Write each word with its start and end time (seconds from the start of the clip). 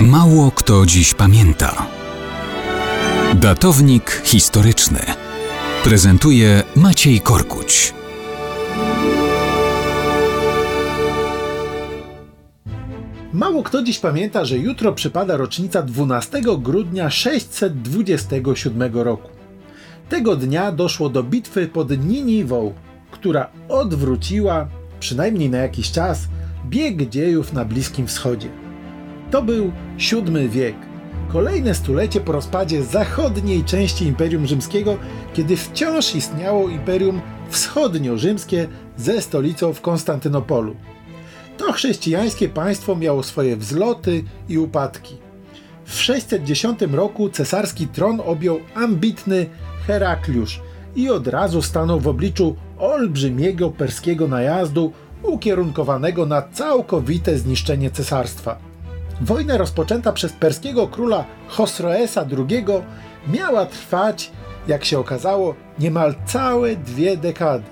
Mało 0.00 0.50
kto 0.50 0.86
dziś 0.86 1.14
pamięta. 1.14 1.86
Datownik 3.34 4.22
historyczny 4.24 5.00
prezentuje 5.84 6.62
Maciej 6.76 7.20
Korkuć. 7.20 7.94
Mało 13.32 13.62
kto 13.62 13.82
dziś 13.82 13.98
pamięta, 13.98 14.44
że 14.44 14.58
jutro 14.58 14.92
przypada 14.92 15.36
rocznica 15.36 15.82
12 15.82 16.42
grudnia 16.58 17.10
627 17.10 18.94
roku. 18.94 19.30
Tego 20.08 20.36
dnia 20.36 20.72
doszło 20.72 21.08
do 21.08 21.22
bitwy 21.22 21.68
pod 21.68 22.06
Niniwą, 22.06 22.74
która 23.10 23.50
odwróciła, 23.68 24.68
przynajmniej 25.00 25.50
na 25.50 25.58
jakiś 25.58 25.90
czas, 25.90 26.28
bieg 26.66 27.08
dziejów 27.08 27.52
na 27.52 27.64
Bliskim 27.64 28.06
Wschodzie. 28.06 28.65
To 29.30 29.42
był 29.42 29.72
VII 29.98 30.48
wiek, 30.48 30.74
kolejne 31.28 31.74
stulecie 31.74 32.20
po 32.20 32.32
rozpadzie 32.32 32.82
zachodniej 32.82 33.64
części 33.64 34.04
Imperium 34.04 34.46
Rzymskiego, 34.46 34.96
kiedy 35.34 35.56
wciąż 35.56 36.14
istniało 36.14 36.68
Imperium 36.68 37.20
Wschodnio-Rzymskie 37.50 38.66
ze 38.96 39.22
stolicą 39.22 39.72
w 39.72 39.80
Konstantynopolu. 39.80 40.76
To 41.58 41.72
chrześcijańskie 41.72 42.48
państwo 42.48 42.96
miało 42.96 43.22
swoje 43.22 43.56
wzloty 43.56 44.24
i 44.48 44.58
upadki. 44.58 45.16
W 45.84 45.94
610 45.94 46.80
roku 46.92 47.28
cesarski 47.28 47.88
tron 47.88 48.20
objął 48.26 48.60
ambitny 48.74 49.46
Herakliusz 49.86 50.60
i 50.96 51.10
od 51.10 51.26
razu 51.26 51.62
stanął 51.62 52.00
w 52.00 52.08
obliczu 52.08 52.56
olbrzymiego 52.78 53.70
perskiego 53.70 54.28
najazdu 54.28 54.92
ukierunkowanego 55.22 56.26
na 56.26 56.42
całkowite 56.42 57.38
zniszczenie 57.38 57.90
cesarstwa. 57.90 58.58
Wojna 59.20 59.56
rozpoczęta 59.58 60.12
przez 60.12 60.32
perskiego 60.32 60.88
króla 60.88 61.24
Chosroesa 61.48 62.26
II 62.38 62.64
miała 63.28 63.66
trwać, 63.66 64.30
jak 64.68 64.84
się 64.84 64.98
okazało, 64.98 65.54
niemal 65.78 66.14
całe 66.26 66.76
dwie 66.76 67.16
dekady. 67.16 67.64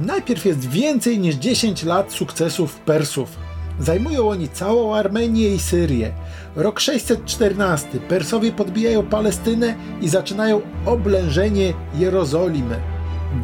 Najpierw 0.00 0.46
jest 0.46 0.68
więcej 0.68 1.18
niż 1.18 1.34
10 1.34 1.82
lat 1.82 2.12
sukcesów 2.12 2.74
Persów. 2.74 3.36
Zajmują 3.80 4.28
oni 4.28 4.48
całą 4.48 4.94
Armenię 4.94 5.54
i 5.54 5.58
Syrię. 5.58 6.12
Rok 6.56 6.80
614 6.80 8.00
Persowie 8.00 8.52
podbijają 8.52 9.06
Palestynę 9.06 9.74
i 10.00 10.08
zaczynają 10.08 10.60
oblężenie 10.86 11.72
Jerozolimy. 11.94 12.80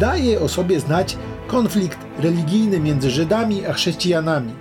Daje 0.00 0.40
o 0.40 0.48
sobie 0.48 0.80
znać 0.80 1.16
konflikt 1.46 1.98
religijny 2.18 2.80
między 2.80 3.10
Żydami 3.10 3.66
a 3.66 3.72
chrześcijanami. 3.72 4.52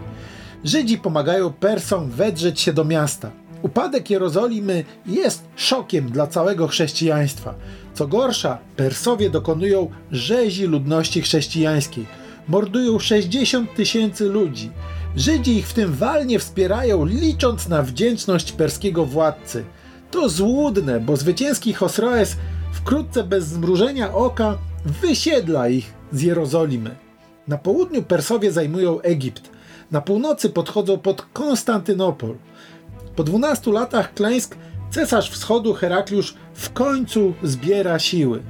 Żydzi 0.63 0.97
pomagają 0.97 1.53
Persom 1.53 2.09
wedrzeć 2.09 2.59
się 2.59 2.73
do 2.73 2.85
miasta. 2.85 3.31
Upadek 3.61 4.09
Jerozolimy 4.09 4.83
jest 5.05 5.43
szokiem 5.55 6.11
dla 6.11 6.27
całego 6.27 6.67
chrześcijaństwa. 6.67 7.55
Co 7.93 8.07
gorsza, 8.07 8.57
Persowie 8.75 9.29
dokonują 9.29 9.89
rzezi 10.11 10.65
ludności 10.65 11.21
chrześcijańskiej. 11.21 12.05
Mordują 12.47 12.99
60 12.99 13.75
tysięcy 13.75 14.25
ludzi. 14.25 14.71
Żydzi 15.15 15.57
ich 15.57 15.67
w 15.67 15.73
tym 15.73 15.93
walnie 15.93 16.39
wspierają, 16.39 17.05
licząc 17.05 17.67
na 17.67 17.83
wdzięczność 17.83 18.51
perskiego 18.51 19.05
władcy. 19.05 19.63
To 20.11 20.29
złudne, 20.29 20.99
bo 20.99 21.17
zwycięski 21.17 21.73
Chosroes 21.73 22.37
wkrótce 22.71 23.23
bez 23.23 23.47
zmrużenia 23.47 24.13
oka 24.13 24.57
wysiedla 25.01 25.69
ich 25.69 25.93
z 26.11 26.21
Jerozolimy. 26.21 27.08
Na 27.49 27.57
południu 27.57 28.03
Persowie 28.03 28.51
zajmują 28.51 29.01
Egipt, 29.01 29.49
na 29.91 30.01
północy 30.01 30.49
podchodzą 30.49 30.97
pod 30.97 31.21
Konstantynopol. 31.21 32.35
Po 33.15 33.23
12 33.23 33.71
latach 33.71 34.13
klęsk 34.13 34.55
cesarz 34.91 35.31
wschodu 35.31 35.73
Herakliusz 35.73 36.35
w 36.53 36.73
końcu 36.73 37.33
zbiera 37.43 37.99
siły. 37.99 38.41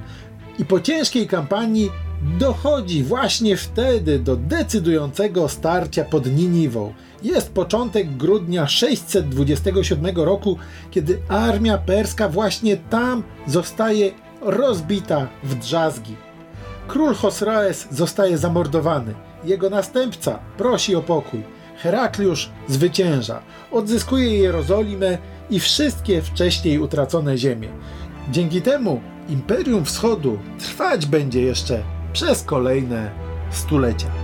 I 0.60 0.66
po 0.66 0.80
ciężkiej 0.80 1.28
kampanii 1.28 1.92
dochodzi 2.40 3.04
właśnie 3.04 3.58
wtedy 3.58 4.20
do 4.20 4.36
decydującego 4.36 5.50
starcia 5.50 6.04
pod 6.04 6.26
Niniwą. 6.26 6.94
Jest 7.24 7.52
początek 7.52 8.18
grudnia 8.18 8.68
627 8.68 10.16
roku, 10.16 10.58
kiedy 10.92 11.20
armia 11.28 11.78
perska 11.78 12.30
właśnie 12.30 12.78
tam 12.78 13.24
zostaje 13.48 14.12
rozbita 14.42 15.28
w 15.44 15.56
drzazgi. 15.56 16.29
Król 16.90 17.16
Chosroes 17.16 17.88
zostaje 17.92 18.38
zamordowany. 18.38 19.14
Jego 19.44 19.70
następca 19.70 20.40
prosi 20.58 20.96
o 20.96 21.02
pokój. 21.02 21.44
Herakliusz 21.78 22.50
zwycięża, 22.68 23.42
odzyskuje 23.72 24.38
Jerozolimę 24.38 25.18
i 25.50 25.60
wszystkie 25.60 26.22
wcześniej 26.22 26.80
utracone 26.80 27.38
ziemie. 27.38 27.70
Dzięki 28.32 28.62
temu 28.62 29.02
Imperium 29.30 29.86
Wschodu 29.86 30.40
trwać 30.60 31.06
będzie 31.06 31.42
jeszcze 31.42 31.84
przez 32.14 32.44
kolejne 32.44 33.12
stulecia. 33.52 34.19